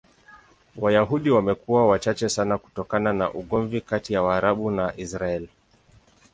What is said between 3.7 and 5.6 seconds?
kati ya Waarabu na Israel.